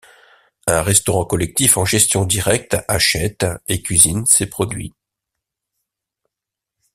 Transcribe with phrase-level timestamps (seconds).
[0.65, 4.95] Un restaurant collectif en gestion directe achète et cuisine ses produits.